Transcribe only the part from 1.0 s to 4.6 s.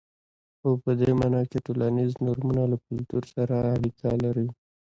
معنا چې ټولنیز نورمونه له کلتور سره اړیکه لري.